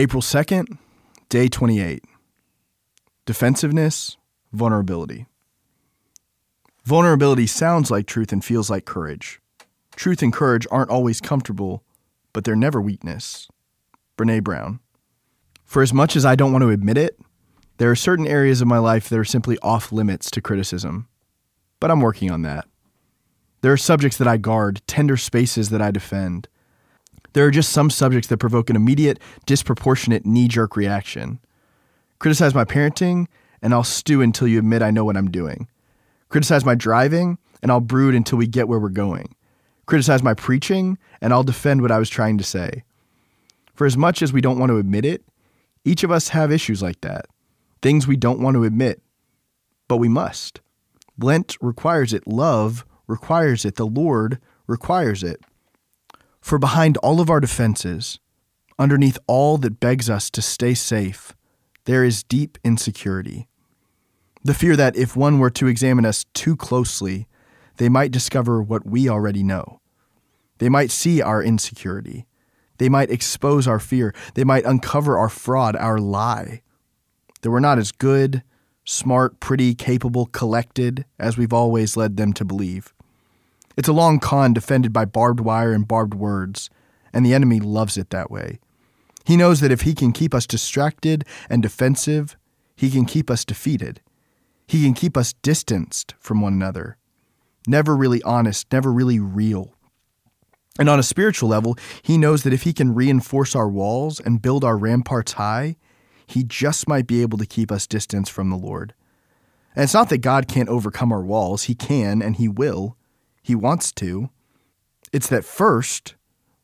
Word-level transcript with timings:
April 0.00 0.22
2nd, 0.22 0.78
day 1.28 1.48
28. 1.48 2.04
Defensiveness, 3.26 4.16
vulnerability. 4.52 5.26
Vulnerability 6.84 7.48
sounds 7.48 7.90
like 7.90 8.06
truth 8.06 8.32
and 8.32 8.44
feels 8.44 8.70
like 8.70 8.84
courage. 8.84 9.40
Truth 9.96 10.22
and 10.22 10.32
courage 10.32 10.68
aren't 10.70 10.92
always 10.92 11.20
comfortable, 11.20 11.82
but 12.32 12.44
they're 12.44 12.54
never 12.54 12.80
weakness. 12.80 13.48
Brene 14.16 14.44
Brown. 14.44 14.78
For 15.64 15.82
as 15.82 15.92
much 15.92 16.14
as 16.14 16.24
I 16.24 16.36
don't 16.36 16.52
want 16.52 16.62
to 16.62 16.70
admit 16.70 16.96
it, 16.96 17.18
there 17.78 17.90
are 17.90 17.96
certain 17.96 18.28
areas 18.28 18.60
of 18.60 18.68
my 18.68 18.78
life 18.78 19.08
that 19.08 19.18
are 19.18 19.24
simply 19.24 19.58
off 19.62 19.90
limits 19.90 20.30
to 20.30 20.40
criticism. 20.40 21.08
But 21.80 21.90
I'm 21.90 22.02
working 22.02 22.30
on 22.30 22.42
that. 22.42 22.68
There 23.62 23.72
are 23.72 23.76
subjects 23.76 24.16
that 24.18 24.28
I 24.28 24.36
guard, 24.36 24.80
tender 24.86 25.16
spaces 25.16 25.70
that 25.70 25.82
I 25.82 25.90
defend. 25.90 26.46
There 27.32 27.46
are 27.46 27.50
just 27.50 27.72
some 27.72 27.90
subjects 27.90 28.28
that 28.28 28.38
provoke 28.38 28.70
an 28.70 28.76
immediate, 28.76 29.18
disproportionate 29.46 30.24
knee 30.24 30.48
jerk 30.48 30.76
reaction. 30.76 31.38
Criticize 32.18 32.54
my 32.54 32.64
parenting, 32.64 33.26
and 33.62 33.72
I'll 33.72 33.84
stew 33.84 34.22
until 34.22 34.48
you 34.48 34.58
admit 34.58 34.82
I 34.82 34.90
know 34.90 35.04
what 35.04 35.16
I'm 35.16 35.30
doing. 35.30 35.68
Criticize 36.28 36.64
my 36.64 36.74
driving, 36.74 37.38
and 37.62 37.70
I'll 37.70 37.80
brood 37.80 38.14
until 38.14 38.38
we 38.38 38.46
get 38.46 38.68
where 38.68 38.78
we're 38.78 38.88
going. 38.88 39.34
Criticize 39.86 40.22
my 40.22 40.34
preaching, 40.34 40.98
and 41.20 41.32
I'll 41.32 41.44
defend 41.44 41.82
what 41.82 41.90
I 41.90 41.98
was 41.98 42.10
trying 42.10 42.38
to 42.38 42.44
say. 42.44 42.84
For 43.74 43.86
as 43.86 43.96
much 43.96 44.22
as 44.22 44.32
we 44.32 44.40
don't 44.40 44.58
want 44.58 44.70
to 44.70 44.78
admit 44.78 45.04
it, 45.04 45.24
each 45.84 46.04
of 46.04 46.10
us 46.10 46.28
have 46.28 46.52
issues 46.52 46.82
like 46.82 47.00
that, 47.02 47.26
things 47.80 48.06
we 48.06 48.16
don't 48.16 48.40
want 48.40 48.54
to 48.54 48.64
admit, 48.64 49.00
but 49.86 49.96
we 49.96 50.08
must. 50.08 50.60
Lent 51.18 51.56
requires 51.60 52.12
it, 52.12 52.26
love 52.26 52.84
requires 53.06 53.64
it, 53.64 53.76
the 53.76 53.86
Lord 53.86 54.38
requires 54.66 55.22
it. 55.22 55.40
For 56.40 56.58
behind 56.58 56.96
all 56.98 57.20
of 57.20 57.30
our 57.30 57.40
defenses, 57.40 58.18
underneath 58.78 59.18
all 59.26 59.58
that 59.58 59.80
begs 59.80 60.08
us 60.08 60.30
to 60.30 60.42
stay 60.42 60.74
safe, 60.74 61.34
there 61.84 62.04
is 62.04 62.22
deep 62.22 62.58
insecurity. 62.64 63.48
The 64.44 64.54
fear 64.54 64.76
that 64.76 64.96
if 64.96 65.16
one 65.16 65.38
were 65.38 65.50
to 65.50 65.66
examine 65.66 66.06
us 66.06 66.24
too 66.32 66.56
closely, 66.56 67.26
they 67.76 67.88
might 67.88 68.12
discover 68.12 68.62
what 68.62 68.86
we 68.86 69.08
already 69.08 69.42
know. 69.42 69.80
They 70.58 70.68
might 70.68 70.90
see 70.90 71.22
our 71.22 71.42
insecurity. 71.42 72.26
They 72.78 72.88
might 72.88 73.10
expose 73.10 73.66
our 73.66 73.80
fear. 73.80 74.14
They 74.34 74.44
might 74.44 74.64
uncover 74.64 75.18
our 75.18 75.28
fraud, 75.28 75.76
our 75.76 75.98
lie. 75.98 76.62
That 77.42 77.50
we're 77.50 77.60
not 77.60 77.78
as 77.78 77.92
good, 77.92 78.42
smart, 78.84 79.40
pretty, 79.40 79.74
capable, 79.74 80.26
collected 80.26 81.04
as 81.18 81.36
we've 81.36 81.52
always 81.52 81.96
led 81.96 82.16
them 82.16 82.32
to 82.34 82.44
believe. 82.44 82.92
It's 83.78 83.86
a 83.86 83.92
long 83.92 84.18
con 84.18 84.52
defended 84.52 84.92
by 84.92 85.04
barbed 85.04 85.38
wire 85.38 85.72
and 85.72 85.86
barbed 85.86 86.12
words, 86.12 86.68
and 87.12 87.24
the 87.24 87.32
enemy 87.32 87.60
loves 87.60 87.96
it 87.96 88.10
that 88.10 88.28
way. 88.28 88.58
He 89.24 89.36
knows 89.36 89.60
that 89.60 89.70
if 89.70 89.82
he 89.82 89.94
can 89.94 90.10
keep 90.10 90.34
us 90.34 90.48
distracted 90.48 91.24
and 91.48 91.62
defensive, 91.62 92.36
he 92.74 92.90
can 92.90 93.04
keep 93.04 93.30
us 93.30 93.44
defeated. 93.44 94.00
He 94.66 94.82
can 94.82 94.94
keep 94.94 95.16
us 95.16 95.32
distanced 95.32 96.16
from 96.18 96.40
one 96.40 96.54
another. 96.54 96.96
Never 97.68 97.94
really 97.94 98.20
honest, 98.24 98.66
never 98.72 98.92
really 98.92 99.20
real. 99.20 99.76
And 100.76 100.88
on 100.88 100.98
a 100.98 101.04
spiritual 101.04 101.48
level, 101.48 101.76
he 102.02 102.18
knows 102.18 102.42
that 102.42 102.52
if 102.52 102.64
he 102.64 102.72
can 102.72 102.96
reinforce 102.96 103.54
our 103.54 103.68
walls 103.68 104.18
and 104.18 104.42
build 104.42 104.64
our 104.64 104.76
ramparts 104.76 105.34
high, 105.34 105.76
he 106.26 106.42
just 106.42 106.88
might 106.88 107.06
be 107.06 107.22
able 107.22 107.38
to 107.38 107.46
keep 107.46 107.70
us 107.70 107.86
distanced 107.86 108.32
from 108.32 108.50
the 108.50 108.56
Lord. 108.56 108.92
And 109.76 109.84
it's 109.84 109.94
not 109.94 110.08
that 110.08 110.18
God 110.18 110.48
can't 110.48 110.68
overcome 110.68 111.12
our 111.12 111.22
walls, 111.22 111.64
he 111.64 111.76
can 111.76 112.20
and 112.20 112.34
he 112.34 112.48
will. 112.48 112.96
He 113.48 113.54
wants 113.54 113.92
to. 113.92 114.28
It's 115.10 115.28
that 115.28 115.42
first, 115.42 116.16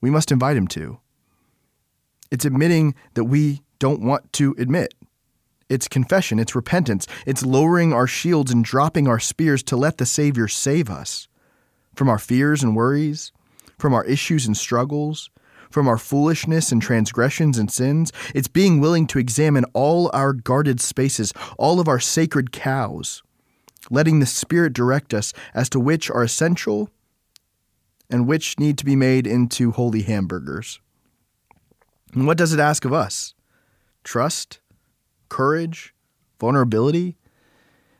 we 0.00 0.08
must 0.08 0.32
invite 0.32 0.56
him 0.56 0.66
to. 0.68 0.98
It's 2.30 2.46
admitting 2.46 2.94
that 3.12 3.24
we 3.24 3.60
don't 3.78 4.00
want 4.00 4.32
to 4.32 4.54
admit. 4.56 4.94
It's 5.68 5.88
confession, 5.88 6.38
it's 6.38 6.54
repentance, 6.54 7.06
it's 7.26 7.44
lowering 7.44 7.92
our 7.92 8.06
shields 8.06 8.50
and 8.50 8.64
dropping 8.64 9.08
our 9.08 9.20
spears 9.20 9.62
to 9.64 9.76
let 9.76 9.98
the 9.98 10.06
Savior 10.06 10.48
save 10.48 10.88
us 10.88 11.28
from 11.94 12.08
our 12.08 12.18
fears 12.18 12.62
and 12.62 12.74
worries, 12.74 13.30
from 13.76 13.92
our 13.92 14.06
issues 14.06 14.46
and 14.46 14.56
struggles, 14.56 15.28
from 15.70 15.86
our 15.86 15.98
foolishness 15.98 16.72
and 16.72 16.80
transgressions 16.80 17.58
and 17.58 17.70
sins. 17.70 18.10
It's 18.34 18.48
being 18.48 18.80
willing 18.80 19.06
to 19.08 19.18
examine 19.18 19.66
all 19.74 20.10
our 20.14 20.32
guarded 20.32 20.80
spaces, 20.80 21.34
all 21.58 21.78
of 21.78 21.88
our 21.88 22.00
sacred 22.00 22.52
cows, 22.52 23.22
letting 23.88 24.20
the 24.20 24.26
Spirit 24.26 24.72
direct 24.72 25.14
us 25.14 25.32
as 25.54 25.68
to 25.70 25.80
which 25.80 26.10
are 26.10 26.22
essential 26.22 26.90
and 28.10 28.26
which 28.26 28.58
need 28.58 28.76
to 28.78 28.84
be 28.84 28.96
made 28.96 29.26
into 29.26 29.70
holy 29.70 30.02
hamburgers. 30.02 30.80
And 32.12 32.26
what 32.26 32.36
does 32.36 32.52
it 32.52 32.60
ask 32.60 32.84
of 32.84 32.92
us? 32.92 33.34
Trust, 34.02 34.58
courage, 35.28 35.94
vulnerability? 36.40 37.16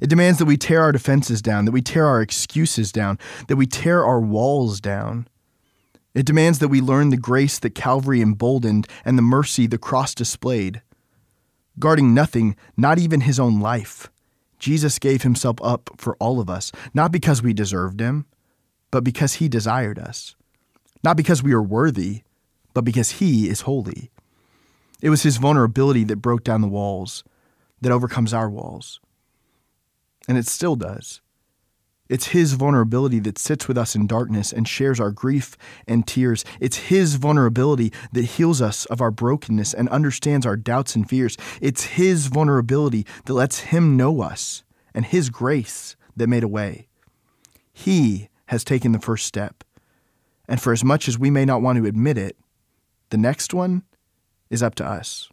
It 0.00 0.10
demands 0.10 0.38
that 0.38 0.44
we 0.44 0.56
tear 0.56 0.82
our 0.82 0.92
defenses 0.92 1.40
down, 1.40 1.64
that 1.64 1.72
we 1.72 1.80
tear 1.80 2.06
our 2.06 2.20
excuses 2.20 2.92
down, 2.92 3.18
that 3.48 3.56
we 3.56 3.66
tear 3.66 4.04
our 4.04 4.20
walls 4.20 4.80
down. 4.80 5.28
It 6.12 6.26
demands 6.26 6.58
that 6.58 6.68
we 6.68 6.80
learn 6.80 7.08
the 7.08 7.16
grace 7.16 7.58
that 7.58 7.74
Calvary 7.74 8.20
emboldened 8.20 8.86
and 9.04 9.16
the 9.16 9.22
mercy 9.22 9.66
the 9.66 9.78
cross 9.78 10.14
displayed. 10.14 10.82
Guarding 11.78 12.12
nothing, 12.12 12.54
not 12.76 12.98
even 12.98 13.22
his 13.22 13.40
own 13.40 13.60
life, 13.60 14.10
Jesus 14.64 14.98
gave 14.98 15.20
himself 15.20 15.58
up 15.62 15.90
for 15.98 16.16
all 16.16 16.40
of 16.40 16.48
us, 16.48 16.72
not 16.94 17.12
because 17.12 17.42
we 17.42 17.52
deserved 17.52 18.00
him, 18.00 18.24
but 18.90 19.04
because 19.04 19.34
he 19.34 19.46
desired 19.46 19.98
us. 19.98 20.36
Not 21.02 21.18
because 21.18 21.42
we 21.42 21.52
are 21.52 21.62
worthy, 21.62 22.22
but 22.72 22.82
because 22.82 23.10
he 23.20 23.46
is 23.50 23.60
holy. 23.60 24.10
It 25.02 25.10
was 25.10 25.22
his 25.22 25.36
vulnerability 25.36 26.02
that 26.04 26.22
broke 26.22 26.44
down 26.44 26.62
the 26.62 26.66
walls, 26.66 27.24
that 27.82 27.92
overcomes 27.92 28.32
our 28.32 28.48
walls. 28.48 29.00
And 30.26 30.38
it 30.38 30.46
still 30.46 30.76
does. 30.76 31.20
It's 32.08 32.28
His 32.28 32.52
vulnerability 32.52 33.18
that 33.20 33.38
sits 33.38 33.66
with 33.66 33.78
us 33.78 33.94
in 33.94 34.06
darkness 34.06 34.52
and 34.52 34.68
shares 34.68 35.00
our 35.00 35.10
grief 35.10 35.56
and 35.88 36.06
tears. 36.06 36.44
It's 36.60 36.76
His 36.76 37.16
vulnerability 37.16 37.92
that 38.12 38.24
heals 38.24 38.60
us 38.60 38.84
of 38.86 39.00
our 39.00 39.10
brokenness 39.10 39.72
and 39.72 39.88
understands 39.88 40.44
our 40.44 40.56
doubts 40.56 40.94
and 40.94 41.08
fears. 41.08 41.36
It's 41.60 41.84
His 41.84 42.26
vulnerability 42.26 43.06
that 43.24 43.34
lets 43.34 43.60
Him 43.60 43.96
know 43.96 44.20
us 44.20 44.64
and 44.94 45.06
His 45.06 45.30
grace 45.30 45.96
that 46.16 46.28
made 46.28 46.44
a 46.44 46.48
way. 46.48 46.88
He 47.72 48.28
has 48.46 48.64
taken 48.64 48.92
the 48.92 49.00
first 49.00 49.26
step. 49.26 49.64
And 50.46 50.60
for 50.60 50.72
as 50.72 50.84
much 50.84 51.08
as 51.08 51.18
we 51.18 51.30
may 51.30 51.44
not 51.44 51.62
want 51.62 51.78
to 51.78 51.86
admit 51.86 52.18
it, 52.18 52.36
the 53.10 53.16
next 53.16 53.54
one 53.54 53.82
is 54.50 54.62
up 54.62 54.74
to 54.76 54.84
us. 54.84 55.30